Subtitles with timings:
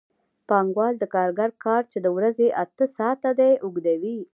[0.49, 4.17] پانګوال د کارګر کار چې د ورځې اته ساعته دی اوږدوي